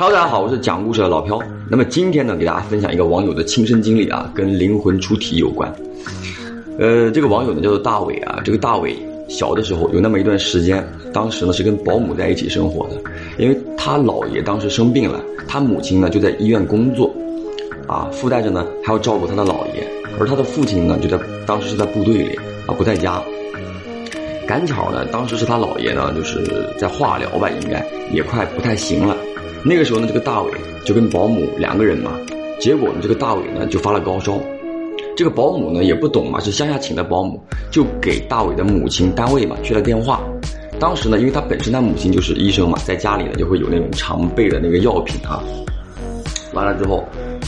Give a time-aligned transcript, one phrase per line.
[0.00, 1.38] Hello，大家好，我是讲故事的老飘。
[1.68, 5.70] 那么今天呢，给大家分享一个网友的亲身经历啊，跟灵魂出体有关。
[6.78, 8.96] 呃，这个网友呢叫做大伟啊，这个大伟
[9.28, 10.82] 小的时候有那么一段时间，
[11.12, 12.94] 当时呢是跟保姆在一起生活的，
[13.36, 17.14] 因为他姥爷当时生病了，他母亲呢就在医院工作，
[17.86, 19.86] 啊，附带着呢还要照顾他的姥爷，
[20.18, 23.22] 而他的父亲呢就在当时是在部队里啊，不在家。
[24.46, 26.42] 赶巧呢，当时是他姥爷呢就是
[26.78, 29.14] 在化疗吧，应该也快不太行了。
[29.62, 30.50] 那个时候呢，这个大伟
[30.84, 32.12] 就跟保姆两个人嘛，
[32.58, 34.38] 结果呢，这个大伟呢就发了高烧，
[35.16, 37.38] 这个保姆呢也不懂嘛，是乡下请的保姆，
[37.70, 40.22] 就给大伟的母亲单位嘛去了电话。
[40.78, 45.44] 当时呢，因为他本身他母亲就是医生嘛，在家里呢就会有那种常备的那个药品啊。
[46.54, 47.04] 完了之后，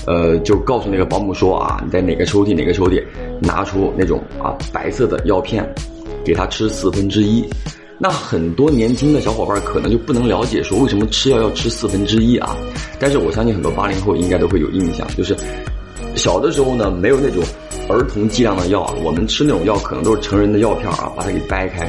[0.06, 3.02] 呃，就告诉那个保姆说啊，你在哪个抽屉哪个抽屉
[3.40, 5.66] 拿出那种啊白色的药片，
[6.22, 7.42] 给他吃四分之一。
[8.02, 12.56] 那很多年轻的小伙伴可能就不能了解说为什么吃药要吃四分之一啊？
[12.98, 15.36] 但是我相信很多八零后应该都会有印象，就是
[16.16, 17.40] 小的时候呢没有那种
[17.88, 21.86] 儿童剂量的药啊，我们吃那种药可能都是成人的药片啊，把它给掰开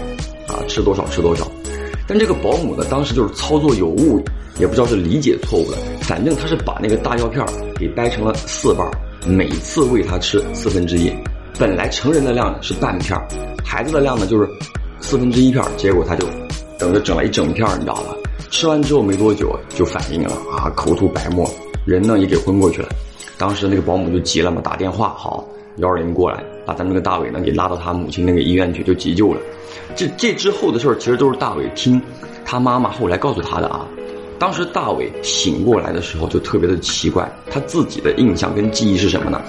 [0.47, 1.51] 啊，吃多少吃多少。
[2.07, 4.23] 但这个保姆呢当时就是操作有误，
[4.59, 7.43] 也不知道是理解错误了，反正他是把那个大药片
[7.75, 8.87] 给掰成了四瓣，
[9.25, 11.11] 每次喂他吃四分之一。
[11.57, 13.19] 本来成人的量是半片，
[13.65, 14.47] 孩子的量呢就是。
[15.03, 16.25] 四分之一片，结果他就
[16.79, 18.15] 等着整了一整片，你知道吧？
[18.49, 21.47] 吃完之后没多久就反应了啊，口吐白沫，
[21.85, 22.87] 人呢也给昏过去了。
[23.37, 25.45] 当时那个保姆就急了嘛，打电话好
[25.77, 29.41] 幺二零过来，把咱们那个大伟呢给拉到他母亲那个医院去，就急救了。
[29.93, 32.01] 这这之后的事儿其实都是大伟听
[32.45, 33.85] 他妈妈后来告诉他的啊。
[34.39, 39.41] 当时大伟醒过来的时候就特别的奇怪，他自己的印象跟记忆是什么呢？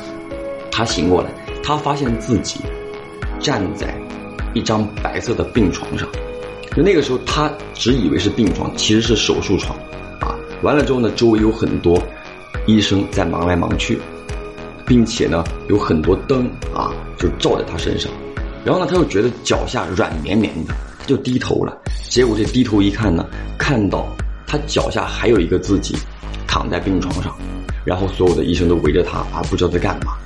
[0.70, 1.30] 他醒过来，
[1.62, 2.60] 他发现自己
[3.38, 4.03] 站在。
[4.54, 6.08] 一张白色的病床上，
[6.74, 9.76] 就那个时候他只以为是病床，其实是手术床，
[10.20, 12.00] 啊，完了之后呢，周围有很多
[12.66, 13.98] 医生在忙来忙去，
[14.86, 18.10] 并且呢有很多灯啊，就照在他身上，
[18.64, 21.76] 然后呢他又觉得脚下软绵绵的，他就低头了，
[22.08, 23.26] 结果这低头一看呢，
[23.58, 24.06] 看到
[24.46, 25.96] 他脚下还有一个自己
[26.46, 27.34] 躺在病床上，
[27.84, 30.16] 然后所有的医生都围着他啊，不知道在干嘛。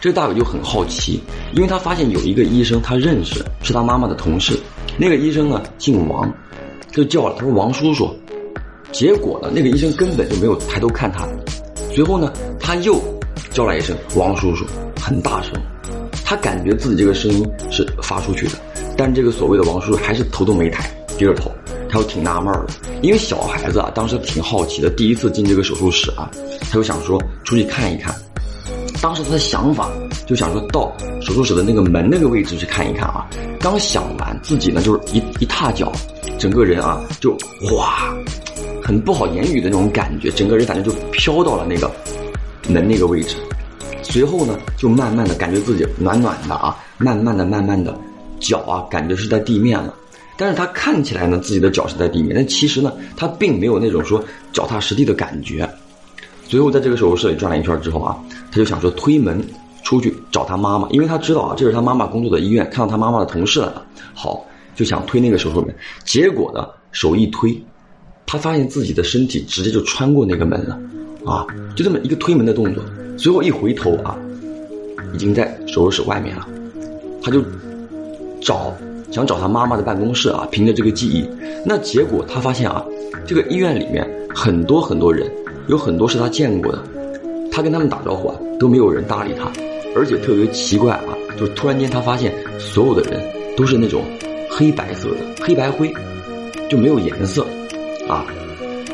[0.00, 1.20] 这个大伟就很好奇，
[1.52, 4.58] 因为他发现有一个医生他认识，是他妈妈的同事。
[4.98, 6.32] 那个医生呢姓王，
[6.92, 8.14] 就叫了他说王叔叔。
[8.92, 11.26] 结果呢，那个医生根本就没有抬头看他。
[11.92, 13.00] 随后呢，他又
[13.50, 14.64] 叫了一声王叔叔，
[15.00, 15.52] 很大声。
[16.24, 18.52] 他感觉自己这个声音是发出去的，
[18.96, 21.50] 但这个所谓的王叔叔还是头都没抬，低着头。
[21.88, 22.66] 他又挺纳闷的，
[23.00, 26.30] 因为小孩子啊，当时挺好奇的，第一次进这个手术室啊，
[26.60, 28.14] 他就想说出去看一看。
[29.00, 29.90] 当时他的想法
[30.26, 33.26] 就想说到手术室的那个门那个位置去看一看啊，
[33.60, 35.92] 刚想完自己呢就是一一踏脚，
[36.38, 38.14] 整个人啊就哗，
[38.82, 41.90] 很不好言语的那种感觉，整个人感觉就飘到了那个
[42.68, 43.36] 门那个位置，
[44.02, 47.96] 随后呢就慢慢的感觉自己暖暖的啊，慢慢的慢慢的
[48.40, 49.94] 脚啊感觉是在地面了，
[50.36, 55.68] 但是他看起来呢自己的脚是在地面，但其实呢他并没有那种说脚踏实地的感觉。
[56.48, 58.16] 随后在这个手术室里转了一圈之后啊，
[58.52, 59.44] 他就想说推门
[59.82, 63.84] 出去找他妈妈，因为他知道啊这是他妈妈工作的医院，看到他妈妈的同事了。
[64.14, 65.74] 好，就想推那个手术门，
[66.04, 67.60] 结果呢手一推，
[68.26, 70.78] 他发现自己的身体直接就穿过那个门了，
[71.24, 72.82] 啊，就这么一个推门的动作。
[73.18, 74.16] 随后一回头啊，
[75.12, 76.46] 已经在手术室外面了，
[77.22, 77.42] 他就
[78.40, 78.72] 找
[79.10, 81.28] 想找他妈妈的办公室啊，凭着这个记忆，
[81.64, 82.84] 那结果他发现啊，
[83.26, 85.28] 这个医院里面很多很多人。
[85.68, 86.82] 有很多是他见过的，
[87.50, 89.50] 他跟他们打招呼啊，都没有人搭理他，
[89.96, 93.20] 而且特别奇怪啊，就突然间他发现所有的人
[93.56, 94.02] 都是那种
[94.50, 95.92] 黑白色的黑白灰，
[96.68, 97.44] 就没有颜色，
[98.08, 98.24] 啊，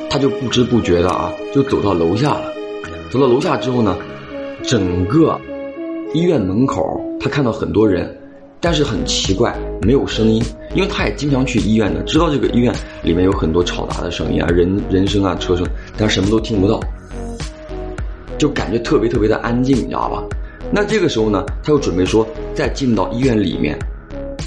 [0.09, 2.53] 他就不知不觉的啊，就走到楼下了，
[3.11, 3.97] 走到楼下之后呢，
[4.63, 5.39] 整个
[6.15, 8.17] 医院门口他看到很多人，
[8.61, 10.43] 但是很奇怪，没有声音。
[10.75, 15.67] 因为他也经常去医院的，知道这个医院里面有很多嘈杂的声音啊，人人声啊，车声，
[15.99, 16.81] 但什么都听不到，
[18.39, 20.25] 就感觉特别特别的安静，你知道吧？
[20.71, 23.79] 那这个时候呢，他又准备说再进到医院里面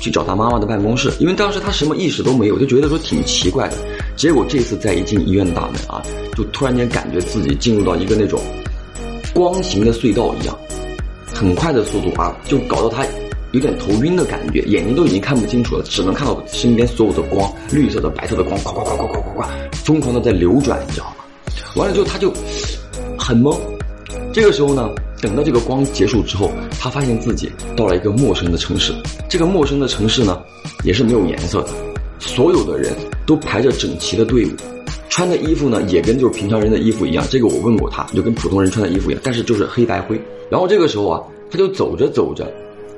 [0.02, 3.76] 去找他妈妈的办公室，因为当时他什么意识都没有，就觉得说挺奇怪的。
[4.16, 6.02] 结果这次再一进医院大门啊，
[6.36, 8.42] 就突然间感觉自己进入到一个那种
[9.32, 10.58] 光形的隧道一样，
[11.32, 13.06] 很快的速度啊，就搞到他。
[13.56, 21.24] 有点头晕的感觉，眼睛都已经看不清楚了，只能看到身边所有的光，绿色的、白色的光，呱呱呱呱呱呱呱，疯狂的在流转，你知道吗？
[21.78, 22.34] 完了之后他就
[23.18, 23.58] 很懵。
[24.34, 24.90] 这个时候呢，
[25.22, 28.94] 等到这个光结束之后，他发现自己到了一个陌生的城市。
[29.30, 30.38] 这个陌生的城市呢，
[30.84, 31.70] 也是没有颜色的，
[32.20, 32.94] 所有的人
[33.26, 34.50] 都排着整齐的队伍，
[35.08, 40.20] 穿的衣服呢也跟就是平常人的衣服一样，这个我问过他，就跟普通人穿的衣服一样，但是就是黑白灰。
[40.50, 42.52] 然后这个时候啊，他就走着走着，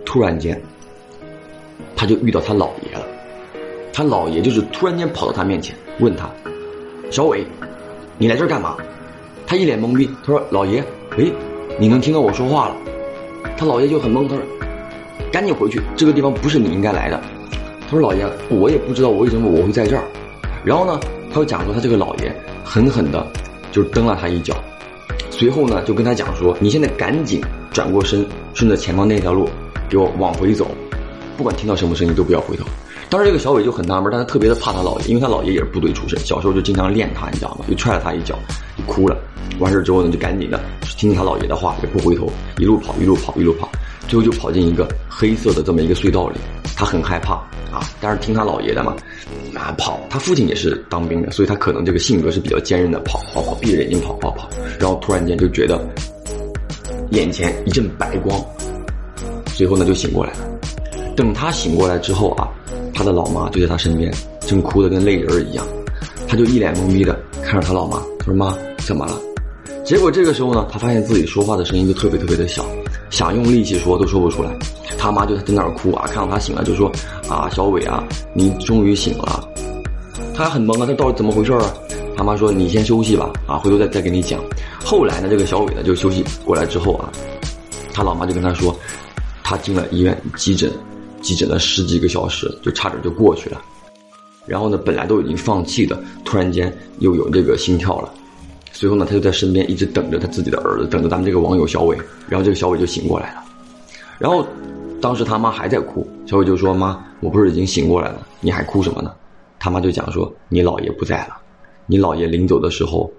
[0.07, 0.59] 突然间，
[1.93, 3.05] 他就遇到他姥爷了。
[3.91, 6.29] 他姥爷就是突然间跑到他面前，问他
[7.11, 7.45] ：“小伟，
[8.17, 8.77] 你来这儿干嘛？”
[9.45, 10.81] 他一脸懵逼，他说：“老爷，
[11.17, 11.29] 喂，
[11.77, 12.75] 你能听到我说话了？”
[13.57, 14.43] 他姥爷就很懵，他说
[15.29, 17.21] ：“赶紧回去，这个地方不是你应该来的。”
[17.89, 20.05] 他说：“老爷，我也不知道我为什么我会在这儿。”
[20.63, 20.97] 然后呢，
[21.33, 22.33] 他又讲说他这个姥爷
[22.63, 23.27] 狠狠的，
[23.73, 24.55] 就蹬了他一脚，
[25.29, 27.41] 随后呢就跟他讲说：“你现在赶紧
[27.73, 29.49] 转过身，顺着前方那条路
[29.89, 30.67] 给我往回走，
[31.37, 32.65] 不管听到什么声音都不要回头。”
[33.09, 37.63] 当时这个小伟就很纳闷，但他特别的怕他姥爷，因为他姥爷也是部队出身，小时候就经常练他，你知道吗？
[37.69, 38.37] 就踹了他一脚，
[38.77, 39.17] 就哭了。
[39.59, 40.59] 完事之后呢，就赶紧的
[40.97, 43.69] 听他姥爷的话，也不回头，一路跑，一路跑，一路跑，
[44.09, 46.37] 最后就跑进一个黑色的这么一个隧道里。
[46.75, 47.35] 他很害怕
[47.71, 48.93] 啊，但是听他姥爷的嘛，
[49.55, 50.01] 啊跑。
[50.09, 54.49] 他父亲也是当兵的，所以他可能这个性格是比较坚韧的，跑跑跑，闭着眼睛跑跑跑。
[54.77, 55.81] 然后突然间就觉得
[57.11, 58.37] 眼前一阵白光，
[59.57, 60.39] 最后呢就醒过来了。
[61.15, 62.47] 等他醒过来之后啊，
[62.93, 65.65] 他的老妈就在他身边，正哭得跟泪人一样。
[66.27, 68.55] 他就一脸懵逼的看着他老妈，他说：“妈，
[68.85, 69.19] 怎么了？”
[69.83, 72.63] 结果这个时候呢，他发现自己说话的声音就特别特别的小，
[73.09, 74.55] 想用力气说都说不出来。
[74.95, 76.91] 他妈就在那儿哭啊，看到他醒了就说
[77.27, 78.03] ：“啊，小伟啊，
[78.35, 79.43] 你终于醒了。”
[80.35, 81.73] 他很懵啊，他到底怎么回事啊？
[82.15, 84.39] 他妈说：“你先休息吧，啊，回头再再给你讲。”
[84.85, 87.11] 后来呢，这个小伟呢就休息过来之后啊，
[87.91, 88.77] 他老妈就跟他说
[89.49, 90.69] ：“他进了医院急诊，
[91.21, 93.61] 急诊了十几个小时，就差点就过去了。
[94.45, 98.13] 然后呢，本来都已经放弃的，突然间又有这个心跳了。”
[98.73, 101.97] 随后呢，他就在身边一直等着他自己的儿子，等着咱们这个网友小伟。
[102.27, 103.43] 然后这个小伟就醒过来了。
[104.19, 104.45] 然后，
[104.99, 109.13] 当时他妈还在哭，小伟就说：“妈，我不是已经醒过来了，你还哭什么呢？”
[109.57, 111.37] 他妈就讲说：“你姥爷不在了，
[111.85, 113.09] 你姥爷临走的时候，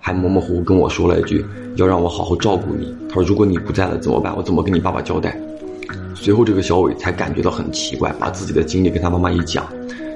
[0.00, 1.46] 还模模糊糊跟我说了一句，
[1.76, 2.92] 要让我好好照顾你。
[3.08, 4.36] 他说如果你不在了怎么办？
[4.36, 5.40] 我怎么跟你爸爸交代？”
[6.26, 9.64] 随后这个小伟才感觉到很奇怪，把自己的经历跟他妈妈一讲，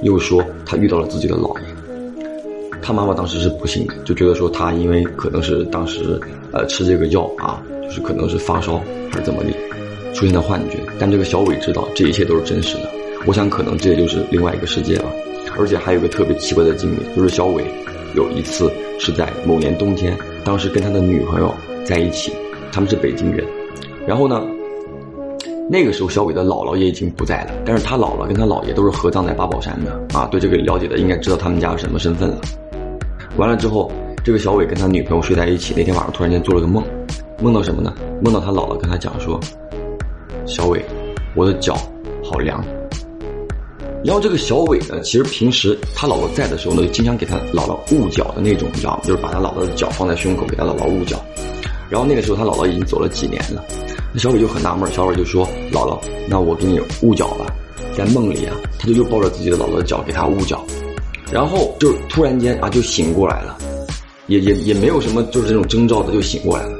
[0.03, 1.65] 又说他遇到了自己的姥爷。
[2.83, 6.21] 他妈妈当时是不信的，就觉得说他因为可能是当时
[6.53, 9.51] 呃吃这个药啊，就是可能是发烧还是怎么的，
[10.12, 10.79] 出现了幻觉。
[10.99, 12.91] 但这个小伟知道这一切都是真实的，
[13.25, 15.05] 我想可能这也就是另外一个世界了。
[15.57, 17.62] 而且还有个特别奇怪的经历，就是小伟
[18.17, 18.69] 有一次
[18.99, 21.55] 是在某年冬天，当时跟他的女朋友
[21.85, 22.33] 在一起，
[22.73, 23.47] 他们是北京人，
[24.09, 24.45] 然后呢，
[25.73, 30.27] 那个时候小伟的姥姥也已经不在了，但是他姥姥跟他姥爷都是合葬在八宝山的啊。
[30.27, 32.41] 对这个了解的应该知道他们家是什么身份了。
[33.37, 33.89] 完了之后，
[34.25, 35.73] 这个小伟跟他女朋友睡在一起。
[35.77, 36.83] 那天晚上突然间做了个梦，
[37.41, 37.95] 梦到什么呢？
[38.21, 39.39] 梦到他姥姥跟他讲说
[40.45, 40.85] ：“小伟，
[41.37, 41.77] 我的脚
[42.21, 42.61] 好凉。”
[44.03, 49.01] 然后这个小伟呢，其实平时他姥姥在的时候呢，就经常给他姥姥捂脚的那种，你知道吗？
[49.05, 51.17] 就是把他姥姥的脚放在胸口给他姥姥捂脚。
[51.91, 53.65] 然后那个时候他姥姥已经走了几年了，
[54.13, 57.47] 那小伟就很纳闷，小伟就说：“姥姥，那我给你捂脚吧。”
[57.97, 60.65] 在梦里啊，他就又抱着自己的姥姥的脚给他捂脚。
[61.33, 63.59] 然后就突然间啊，就醒过来了，
[64.29, 66.79] 也也也没有什么，就是这种征兆的就醒过来了。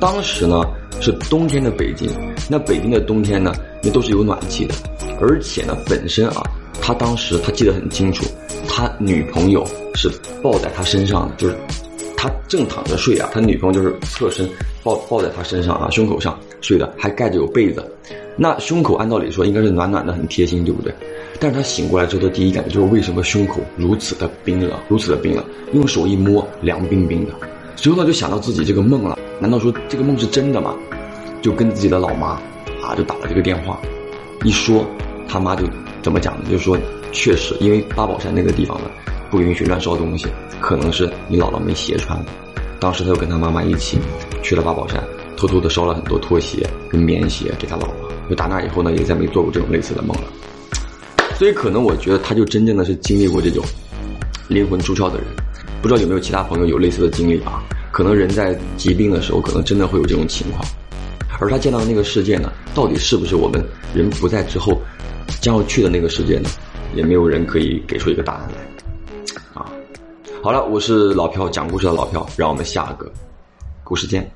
[0.00, 0.64] 当时呢
[1.00, 2.10] 是冬天的北京，
[2.48, 4.74] 那北京的冬天呢，那都是有暖气的，
[5.20, 6.42] 而且呢本身啊，
[6.80, 8.24] 他当时他记得很清楚，
[8.68, 10.10] 他女朋友是
[10.42, 11.56] 抱在他身上的，就是
[12.16, 14.48] 他正躺着睡啊，他女朋友就是侧身
[14.82, 17.84] 抱抱在他身上啊，胸口上睡的，还盖着有被子。
[18.36, 20.92] 那胸口按道理说应该是暖暖的，很贴心，对不对？
[21.38, 27.32] 但是他醒过来之后的第一感觉就是为什么胸口如此的冰冷，如此的冰冷，用手一摸凉冰冰的。
[27.76, 30.74] 随后呢就想到自己这个梦了，难道说这个梦是真的吗？
[31.42, 32.40] 就跟自己的老妈
[32.82, 33.78] 啊就打了这个电话，
[34.44, 34.84] 一说
[35.28, 35.64] 他妈就
[36.02, 36.44] 怎么讲呢？
[36.50, 36.76] 就说
[37.12, 38.90] 确实因为八宝山那个地方呢
[39.30, 40.26] 不允许乱烧东西，
[40.60, 42.18] 可能是你姥姥没鞋穿。
[42.78, 43.98] 当时他就跟他妈妈一起
[44.42, 45.02] 去了八宝山，
[45.36, 48.28] 偷偷的烧了很多拖鞋跟棉鞋给他姥姥。
[48.28, 50.24] 就打那以后呢，也再没做过这种类似的梦了。
[51.36, 53.64] 所以可能我觉得他就真正的是经历过这种
[54.48, 55.26] 灵魂出窍的人，
[55.80, 57.62] 不知道有没有其他朋友有类似的经历啊？
[57.92, 60.64] 可能人在疾病的时候，可能真的会有这种情况，
[61.40, 63.64] 而他见到的那个世界呢，到底是不是我们
[63.94, 64.80] 人不在之后
[65.40, 66.48] 将要去的那个世界呢？
[66.94, 68.85] 也没有人可以给出一个答案来。
[70.46, 73.10] 好了，我是老朴，讲故事的老朴，让我们下个
[73.82, 74.30] 故事见。